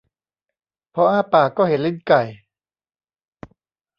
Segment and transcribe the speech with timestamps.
[0.93, 2.21] พออ้าปากก็เห็นลิ้นไก่